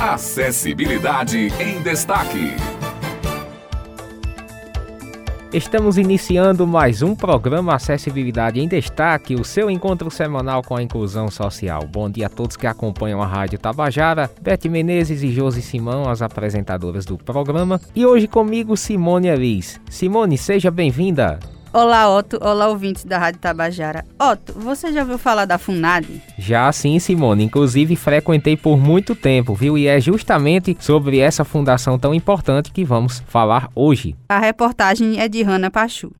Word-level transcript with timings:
Acessibilidade 0.00 1.52
em 1.60 1.82
Destaque. 1.82 2.56
Estamos 5.52 5.98
iniciando 5.98 6.66
mais 6.66 7.02
um 7.02 7.14
programa 7.14 7.74
Acessibilidade 7.74 8.60
em 8.60 8.66
Destaque, 8.66 9.34
o 9.34 9.44
seu 9.44 9.70
encontro 9.70 10.10
semanal 10.10 10.62
com 10.62 10.74
a 10.74 10.82
inclusão 10.82 11.30
social. 11.30 11.86
Bom 11.86 12.08
dia 12.08 12.28
a 12.28 12.30
todos 12.30 12.56
que 12.56 12.66
acompanham 12.66 13.20
a 13.20 13.26
Rádio 13.26 13.58
Tabajara, 13.58 14.30
Beth 14.40 14.70
Menezes 14.70 15.22
e 15.22 15.30
Josi 15.30 15.60
Simão, 15.60 16.08
as 16.08 16.22
apresentadoras 16.22 17.04
do 17.04 17.18
programa, 17.18 17.78
e 17.94 18.06
hoje 18.06 18.26
comigo 18.26 18.78
Simone 18.78 19.28
Elis. 19.28 19.78
Simone, 19.90 20.38
seja 20.38 20.70
bem-vinda. 20.70 21.38
Olá, 21.72 22.12
Otto. 22.12 22.36
Olá, 22.42 22.66
ouvintes 22.66 23.04
da 23.04 23.16
Rádio 23.16 23.38
Tabajara. 23.38 24.04
Otto, 24.20 24.52
você 24.56 24.92
já 24.92 25.02
ouviu 25.02 25.16
falar 25.16 25.44
da 25.44 25.56
FUNAD? 25.56 26.20
Já 26.36 26.70
sim, 26.72 26.98
Simone. 26.98 27.44
Inclusive, 27.44 27.94
frequentei 27.94 28.56
por 28.56 28.76
muito 28.76 29.14
tempo, 29.14 29.54
viu? 29.54 29.78
E 29.78 29.86
é 29.86 30.00
justamente 30.00 30.76
sobre 30.80 31.20
essa 31.20 31.44
fundação 31.44 31.96
tão 31.96 32.12
importante 32.12 32.72
que 32.72 32.84
vamos 32.84 33.22
falar 33.28 33.70
hoje. 33.72 34.16
A 34.28 34.40
reportagem 34.40 35.20
é 35.20 35.28
de 35.28 35.44
Hanna 35.44 35.70
Pachu. 35.70 36.10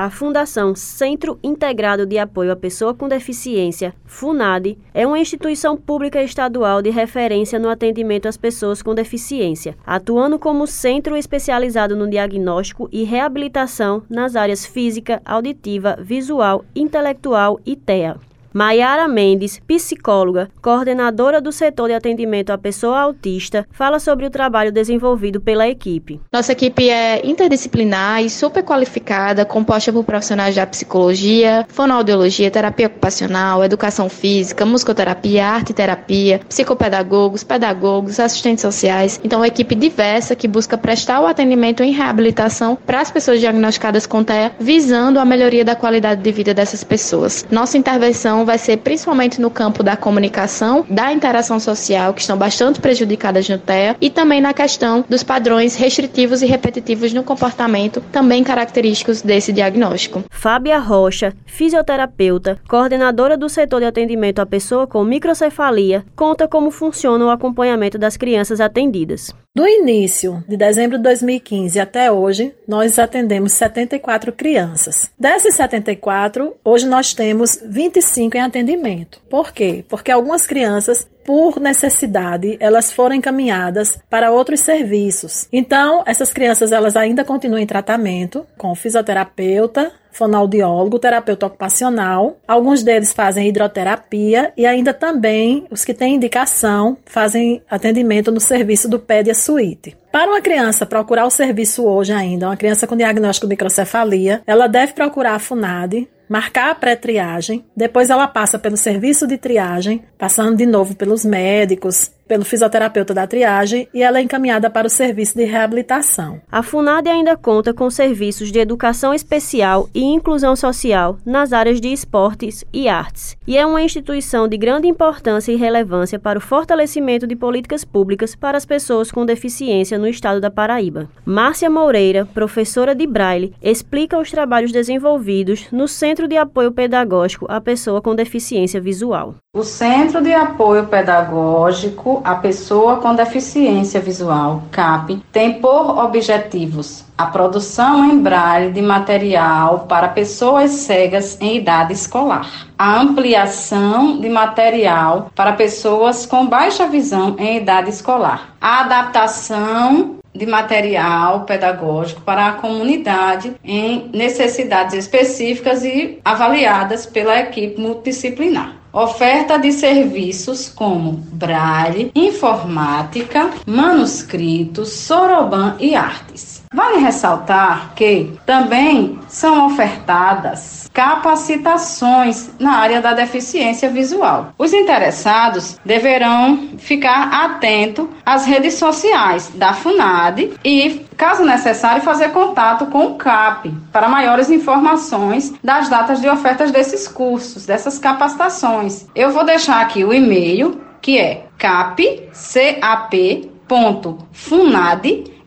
A 0.00 0.10
Fundação 0.10 0.76
Centro 0.76 1.40
Integrado 1.42 2.06
de 2.06 2.18
Apoio 2.18 2.52
à 2.52 2.56
Pessoa 2.56 2.94
com 2.94 3.08
Deficiência, 3.08 3.92
FUNAD, 4.04 4.78
é 4.94 5.04
uma 5.04 5.18
instituição 5.18 5.76
pública 5.76 6.22
estadual 6.22 6.80
de 6.80 6.88
referência 6.88 7.58
no 7.58 7.68
atendimento 7.68 8.28
às 8.28 8.36
pessoas 8.36 8.80
com 8.80 8.94
deficiência, 8.94 9.76
atuando 9.84 10.38
como 10.38 10.68
centro 10.68 11.16
especializado 11.16 11.96
no 11.96 12.08
diagnóstico 12.08 12.88
e 12.92 13.02
reabilitação 13.02 14.04
nas 14.08 14.36
áreas 14.36 14.64
física, 14.64 15.20
auditiva, 15.24 15.96
visual, 16.00 16.64
intelectual 16.76 17.58
e 17.66 17.74
TEA. 17.74 18.27
Maiara 18.52 19.06
Mendes, 19.06 19.60
psicóloga, 19.66 20.48
coordenadora 20.62 21.40
do 21.40 21.52
setor 21.52 21.88
de 21.88 21.94
atendimento 21.94 22.50
à 22.50 22.56
pessoa 22.56 22.98
autista, 22.98 23.66
fala 23.70 23.98
sobre 23.98 24.24
o 24.24 24.30
trabalho 24.30 24.72
desenvolvido 24.72 25.40
pela 25.40 25.68
equipe. 25.68 26.20
Nossa 26.32 26.52
equipe 26.52 26.88
é 26.88 27.26
interdisciplinar 27.26 28.22
e 28.22 28.30
super 28.30 28.62
qualificada, 28.62 29.44
composta 29.44 29.92
por 29.92 30.04
profissionais 30.04 30.54
da 30.54 30.66
psicologia, 30.66 31.66
fonoaudiologia, 31.68 32.50
terapia 32.50 32.86
ocupacional, 32.86 33.62
educação 33.62 34.08
física, 34.08 34.64
musicoterapia, 34.64 35.46
arte 35.46 35.74
terapia, 35.74 36.40
psicopedagogos, 36.48 37.44
pedagogos, 37.44 38.18
assistentes 38.18 38.62
sociais. 38.62 39.20
Então, 39.22 39.38
é 39.38 39.42
uma 39.42 39.48
equipe 39.48 39.74
diversa 39.74 40.34
que 40.34 40.48
busca 40.48 40.78
prestar 40.78 41.20
o 41.20 41.26
atendimento 41.26 41.82
em 41.82 41.92
reabilitação 41.92 42.76
para 42.86 43.00
as 43.00 43.10
pessoas 43.10 43.40
diagnosticadas 43.40 44.06
com 44.06 44.24
TEA, 44.24 44.52
visando 44.58 45.20
a 45.20 45.24
melhoria 45.24 45.64
da 45.64 45.76
qualidade 45.76 46.22
de 46.22 46.32
vida 46.32 46.54
dessas 46.54 46.82
pessoas. 46.82 47.46
Nossa 47.50 47.76
intervenção 47.76 48.37
vai 48.44 48.58
ser 48.58 48.78
principalmente 48.78 49.40
no 49.40 49.50
campo 49.50 49.82
da 49.82 49.96
comunicação, 49.96 50.84
da 50.88 51.12
interação 51.12 51.58
social, 51.58 52.12
que 52.14 52.20
estão 52.20 52.36
bastante 52.36 52.80
prejudicadas 52.80 53.48
no 53.48 53.58
TEA, 53.58 53.96
e 54.00 54.10
também 54.10 54.40
na 54.40 54.52
questão 54.52 55.04
dos 55.08 55.22
padrões 55.22 55.76
restritivos 55.76 56.42
e 56.42 56.46
repetitivos 56.46 57.12
no 57.12 57.22
comportamento, 57.22 58.00
também 58.12 58.42
característicos 58.42 59.22
desse 59.22 59.52
diagnóstico. 59.52 60.24
Fábia 60.30 60.78
Rocha, 60.78 61.34
fisioterapeuta, 61.46 62.58
coordenadora 62.68 63.36
do 63.36 63.48
setor 63.48 63.80
de 63.80 63.86
atendimento 63.86 64.40
à 64.40 64.46
pessoa 64.46 64.86
com 64.86 65.04
microcefalia, 65.04 66.04
conta 66.14 66.48
como 66.48 66.70
funciona 66.70 67.24
o 67.24 67.30
acompanhamento 67.30 67.98
das 67.98 68.16
crianças 68.16 68.60
atendidas. 68.60 69.34
Do 69.54 69.66
início 69.66 70.44
de 70.46 70.56
dezembro 70.56 70.98
de 70.98 71.02
2015 71.02 71.80
até 71.80 72.12
hoje, 72.12 72.54
nós 72.66 72.98
atendemos 72.98 73.52
74 73.54 74.32
crianças. 74.32 75.10
Dessas 75.18 75.54
74, 75.56 76.54
hoje 76.64 76.86
nós 76.86 77.12
temos 77.12 77.58
25 77.64 78.36
em 78.36 78.40
atendimento. 78.40 79.20
Por 79.28 79.52
quê? 79.52 79.84
Porque 79.88 80.12
algumas 80.12 80.46
crianças 80.46 81.08
por 81.24 81.60
necessidade, 81.60 82.56
elas 82.58 82.90
foram 82.90 83.14
encaminhadas 83.14 83.98
para 84.08 84.30
outros 84.30 84.60
serviços. 84.60 85.46
Então, 85.52 86.02
essas 86.06 86.32
crianças 86.32 86.72
elas 86.72 86.96
ainda 86.96 87.22
continuam 87.22 87.60
em 87.60 87.66
tratamento 87.66 88.46
com 88.56 88.74
fisioterapeuta, 88.74 89.92
fonoaudiólogo, 90.18 90.98
terapeuta 90.98 91.46
ocupacional. 91.46 92.36
Alguns 92.46 92.82
deles 92.82 93.12
fazem 93.12 93.48
hidroterapia 93.48 94.52
e 94.56 94.66
ainda 94.66 94.92
também 94.92 95.64
os 95.70 95.84
que 95.84 95.94
têm 95.94 96.16
indicação 96.16 96.98
fazem 97.06 97.62
atendimento 97.70 98.32
no 98.32 98.40
serviço 98.40 98.88
do 98.88 98.98
Pédia 98.98 99.34
Suíte. 99.34 99.96
Para 100.10 100.30
uma 100.30 100.40
criança 100.40 100.84
procurar 100.84 101.26
o 101.26 101.30
serviço 101.30 101.84
hoje 101.84 102.12
ainda, 102.12 102.48
uma 102.48 102.56
criança 102.56 102.86
com 102.86 102.96
diagnóstico 102.96 103.46
de 103.46 103.52
microcefalia, 103.52 104.42
ela 104.46 104.66
deve 104.66 104.92
procurar 104.92 105.34
a 105.34 105.38
FUNAD, 105.38 106.08
marcar 106.28 106.70
a 106.70 106.74
pré-triagem, 106.74 107.64
depois 107.76 108.10
ela 108.10 108.28
passa 108.28 108.58
pelo 108.58 108.76
serviço 108.76 109.26
de 109.26 109.38
triagem, 109.38 110.02
passando 110.18 110.56
de 110.56 110.66
novo 110.66 110.94
pelos 110.94 111.24
médicos, 111.24 112.10
pelo 112.28 112.44
fisioterapeuta 112.44 113.14
da 113.14 113.26
triagem 113.26 113.88
e 113.92 114.02
ela 114.02 114.18
é 114.18 114.22
encaminhada 114.22 114.68
para 114.68 114.86
o 114.86 114.90
serviço 114.90 115.36
de 115.36 115.44
reabilitação. 115.44 116.40
A 116.52 116.62
FUNAD 116.62 117.08
ainda 117.08 117.36
conta 117.36 117.72
com 117.72 117.90
serviços 117.90 118.52
de 118.52 118.58
educação 118.58 119.14
especial 119.14 119.88
e 119.94 120.02
inclusão 120.02 120.54
social 120.54 121.18
nas 121.24 121.52
áreas 121.52 121.80
de 121.80 121.88
esportes 121.88 122.64
e 122.72 122.86
artes, 122.88 123.36
e 123.46 123.56
é 123.56 123.64
uma 123.64 123.80
instituição 123.80 124.46
de 124.46 124.58
grande 124.58 124.86
importância 124.86 125.50
e 125.50 125.56
relevância 125.56 126.18
para 126.18 126.38
o 126.38 126.42
fortalecimento 126.42 127.26
de 127.26 127.34
políticas 127.34 127.84
públicas 127.84 128.34
para 128.34 128.58
as 128.58 128.66
pessoas 128.66 129.10
com 129.10 129.24
deficiência 129.24 129.98
no 129.98 130.06
estado 130.06 130.40
da 130.40 130.50
Paraíba. 130.50 131.08
Márcia 131.24 131.70
Moreira, 131.70 132.26
professora 132.26 132.94
de 132.94 133.06
Braille, 133.06 133.54
explica 133.62 134.18
os 134.18 134.30
trabalhos 134.30 134.70
desenvolvidos 134.70 135.66
no 135.72 135.88
Centro 135.88 136.17
de 136.26 136.36
Apoio 136.36 136.72
Pedagógico 136.72 137.46
à 137.48 137.60
Pessoa 137.60 138.00
com 138.00 138.14
Deficiência 138.14 138.80
Visual. 138.80 139.34
O 139.54 139.62
Centro 139.62 140.22
de 140.22 140.32
Apoio 140.32 140.86
Pedagógico 140.86 142.22
à 142.24 142.34
Pessoa 142.34 142.96
com 142.96 143.14
Deficiência 143.14 144.00
Visual, 144.00 144.62
CAP, 144.72 145.22
tem 145.30 145.60
por 145.60 145.98
objetivos 145.98 147.04
a 147.16 147.26
produção 147.26 148.04
em 148.04 148.20
braille 148.20 148.72
de 148.72 148.80
material 148.80 149.86
para 149.88 150.08
pessoas 150.08 150.70
cegas 150.70 151.36
em 151.40 151.56
idade 151.56 151.92
escolar, 151.92 152.68
a 152.78 153.00
ampliação 153.00 154.20
de 154.20 154.28
material 154.28 155.30
para 155.34 155.52
pessoas 155.52 156.24
com 156.24 156.46
baixa 156.46 156.86
visão 156.86 157.34
em 157.38 157.56
idade 157.56 157.90
escolar, 157.90 158.54
a 158.60 158.80
adaptação 158.80 160.17
de 160.38 160.46
material 160.46 161.44
pedagógico 161.44 162.22
para 162.22 162.48
a 162.48 162.52
comunidade 162.52 163.54
em 163.62 164.08
necessidades 164.14 164.94
específicas 164.94 165.84
e 165.84 166.18
avaliadas 166.24 167.04
pela 167.04 167.38
equipe 167.38 167.80
multidisciplinar. 167.80 168.76
Oferta 168.90 169.58
de 169.58 169.70
serviços 169.70 170.68
como 170.68 171.12
braille, 171.12 172.10
informática, 172.14 173.50
manuscritos, 173.66 174.92
soroban 174.92 175.76
e 175.78 175.94
artes. 175.94 176.57
Vale 176.72 176.98
ressaltar 176.98 177.94
que 177.94 178.38
também 178.44 179.18
são 179.28 179.66
ofertadas 179.66 180.88
capacitações 180.92 182.50
na 182.58 182.72
área 182.72 183.00
da 183.00 183.14
deficiência 183.14 183.88
visual. 183.88 184.52
Os 184.58 184.72
interessados 184.72 185.78
deverão 185.84 186.70
ficar 186.78 187.44
atentos 187.44 188.08
às 188.26 188.44
redes 188.44 188.74
sociais 188.74 189.50
da 189.54 189.72
FUNAD 189.72 190.54
e, 190.64 191.06
caso 191.16 191.44
necessário, 191.44 192.02
fazer 192.02 192.30
contato 192.30 192.86
com 192.86 193.06
o 193.06 193.14
CAP 193.14 193.72
para 193.92 194.08
maiores 194.08 194.50
informações 194.50 195.54
das 195.62 195.88
datas 195.88 196.20
de 196.20 196.28
ofertas 196.28 196.70
desses 196.70 197.06
cursos, 197.06 197.64
dessas 197.64 197.98
capacitações. 197.98 199.06
Eu 199.14 199.30
vou 199.30 199.44
deixar 199.44 199.80
aqui 199.80 200.04
o 200.04 200.12
e-mail 200.12 200.80
que 201.00 201.18
é 201.18 201.46
capcap.funad 201.56 202.18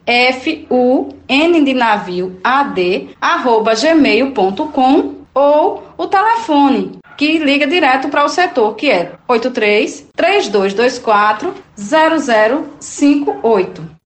F-U-N 0.05 1.63
de 1.63 1.73
navio 1.73 2.39
A-D, 2.43 3.09
arroba 3.19 3.73
gmail.com 3.75 5.15
ou 5.33 5.83
o 5.97 6.07
telefone 6.07 6.99
que 7.17 7.37
liga 7.37 7.67
direto 7.67 8.09
para 8.09 8.25
o 8.25 8.29
setor, 8.29 8.75
que 8.75 8.89
é 8.89 9.11
83 9.27 10.07
3224 10.15 11.53
0058 11.77 14.00